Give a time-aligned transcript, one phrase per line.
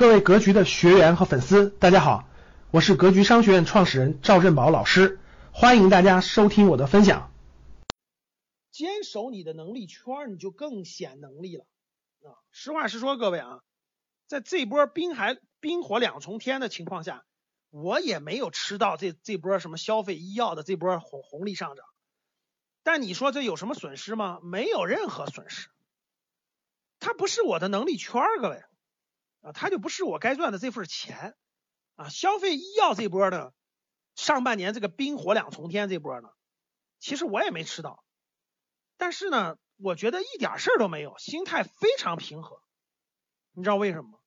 [0.00, 2.26] 各位格局的学员和粉丝，大家好，
[2.70, 5.20] 我是格局商学院创始人赵振宝老师，
[5.52, 7.30] 欢迎大家收听我的分享。
[8.70, 11.66] 坚守你的能力圈，你就更显能力了
[12.22, 12.32] 啊！
[12.50, 13.60] 实话实说，各位啊，
[14.26, 17.26] 在这波冰海冰火两重天的情况下，
[17.68, 21.84] 我也没有吃到这这波什么消费医药的这波红红利上涨。
[22.82, 24.38] 但你说这有什么损失吗？
[24.42, 25.68] 没有任何损失。
[27.00, 28.62] 它不是我的能力圈，各位
[29.40, 31.36] 啊，它就不是我该赚的这份钱
[31.96, 32.08] 啊。
[32.08, 33.52] 消费医药这波呢，
[34.14, 36.28] 上半年这个冰火两重天这波呢，
[36.98, 38.04] 其实我也没吃到。
[38.96, 42.62] 但是呢，我觉得一点事儿都没有，心态非常平和。
[43.52, 44.18] 你知道为什么吗？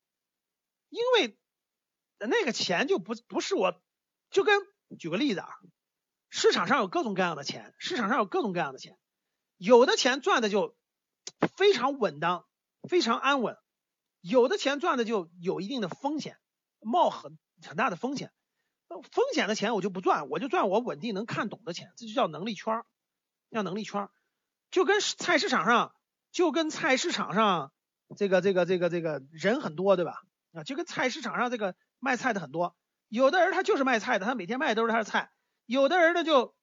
[0.90, 1.38] 因为
[2.18, 3.80] 那个钱就不不是我，
[4.30, 4.62] 就跟
[4.99, 5.49] 举个例子啊。
[6.30, 8.98] 市场上有各种各样的钱，市场上有各种各样的钱，
[9.57, 10.76] 有的钱赚的就
[11.55, 12.48] 非常稳当，
[12.90, 13.55] 非常安稳；
[14.23, 16.38] 有的钱赚的就有一定的风险，
[16.80, 18.32] 冒很很大的风险。
[18.88, 22.85] 风险的钱我就不赚，我就赚我稳定能看懂的钱，这就叫能力圈儿，
[23.51, 24.12] 叫能力圈儿。
[24.71, 25.94] 就跟菜市场上，
[26.32, 27.74] 就跟菜市场上
[28.16, 30.21] 这个这个这个这个人很多，对吧？
[30.54, 32.77] 啊，就跟菜市场上这个卖菜的很多，
[33.10, 35.32] 有的人他就是卖菜的，他每天卖的都是他的菜。
[35.66, 36.55] 有的人呢，就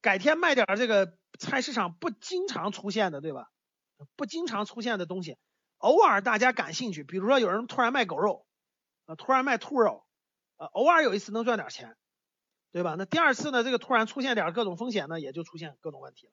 [0.00, 3.50] 改天卖点这个菜市场不经常出现的，对吧？
[4.14, 5.36] 不经常出现的东西，
[5.78, 8.46] 偶尔大家感兴趣，比如说有人突然卖狗肉，
[9.06, 10.04] 啊，突然卖兔肉，
[10.56, 11.96] 啊，偶尔有一次能赚点钱，
[12.70, 12.94] 对吧？
[12.98, 16.32] 那第二次呢，这个突然出现点各种风险呢，也就出现各种问题了。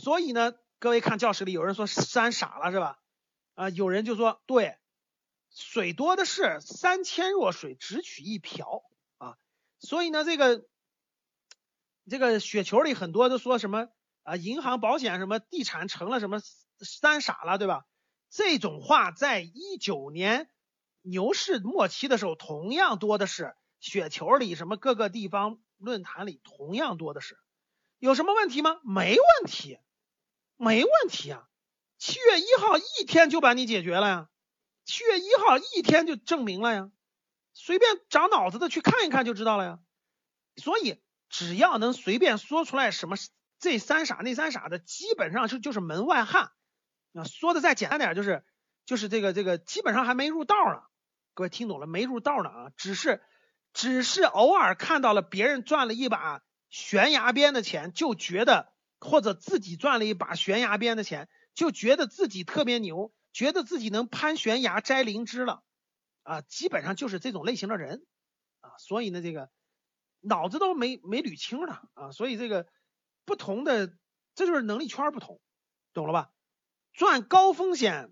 [0.00, 2.98] 所以呢，各位看教室里有人说山傻了是吧？
[3.54, 4.78] 啊，有人就说对，
[5.50, 8.82] 水多的是，三千弱水，只取一瓢
[9.18, 9.36] 啊。
[9.78, 10.66] 所以呢，这个。
[12.08, 13.88] 这个雪球里很多都说什么
[14.22, 16.38] 啊，银行、保险什么地产成了什么
[16.78, 17.84] 三傻了，对吧？
[18.30, 20.50] 这种话在一九年
[21.02, 27.38] 牛市末期的时候同样多的是，雪球里什么各个地方论坛里同样多的是，
[27.98, 28.80] 有什么问题吗？
[28.84, 29.78] 没问题，
[30.56, 31.48] 没问题啊！
[31.98, 34.28] 七月一号一天就把你解决了呀，
[34.84, 36.90] 七月一号一天就证明了呀，
[37.54, 39.78] 随便长脑子的去看一看就知道了呀，
[40.56, 41.00] 所以。
[41.28, 43.16] 只要能随便说出来什么
[43.58, 46.52] 这三傻那三傻的，基本上就就是门外汉
[47.16, 47.24] 啊。
[47.24, 48.44] 说的再简单点，就是
[48.84, 50.82] 就是这个这个基本上还没入道呢。
[51.34, 52.04] 各位听懂了没？
[52.04, 53.22] 入道呢啊，只是
[53.72, 65.62] 只是偶尔看到了别人赚了一把悬崖边的钱，就觉得或者自己赚了一把悬崖边的钱，就觉得自己特别牛，觉得自己能攀悬崖摘灵芝了
[66.22, 66.40] 啊。
[66.42, 68.06] 基本上就是这种类型的人
[68.60, 68.70] 啊。
[68.78, 69.50] 所以呢，这个。
[70.22, 72.66] 脑子都没没捋清呢啊，所以这个
[73.26, 73.86] 不同的，
[74.34, 75.40] 这就是能力圈不同，
[75.92, 76.32] 懂了吧？
[76.96, 78.10] 赚高风险，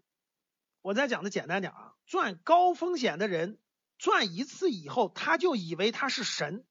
[0.83, 3.59] 我再讲的简单点啊，赚高风险的人
[3.97, 6.67] 赚一次以后，他就以为他是神，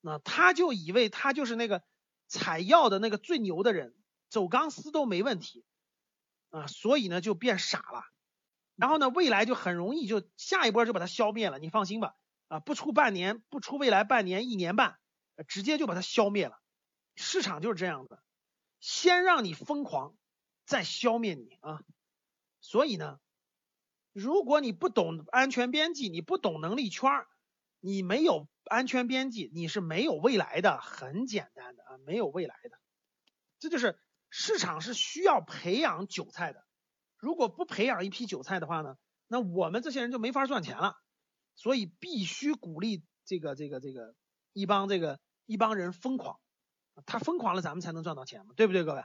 [0.00, 1.84] 那他就以为他就是那个
[2.26, 3.94] 采药的那个最牛的人，
[4.28, 5.64] 走钢丝都没问题
[6.50, 8.02] 啊，所以呢就变傻了，
[8.74, 12.16] 然后呢未来就很容易就下一波就把它消灭了，你放心吧。
[12.48, 14.98] 啊，不出半年，不出未来半年、一年半，
[15.46, 16.60] 直接就把它消灭了。
[17.14, 18.20] 市场就是这样的，
[18.80, 20.16] 先让你疯狂，
[20.72, 21.84] 再消灭你啊。
[22.62, 23.20] 所以呢，
[24.12, 27.10] 如果你不懂安全边际，你不懂能力圈，
[27.80, 30.80] 你没有安全边际，你是没有未来的。
[30.80, 32.78] 很简单的啊，没有未来的。
[33.58, 33.98] 这就是
[34.30, 36.64] 市场是需要培养韭菜的。
[37.18, 38.96] 如果不培养一批韭菜的话呢，
[39.28, 40.96] 那我们这些人就没法赚钱了。
[41.54, 44.14] 所以必须鼓励这个这个这个
[44.54, 46.40] 一帮这个一帮人疯狂，
[47.04, 49.04] 他疯狂了，咱们才能赚到钱嘛，对不对，各位？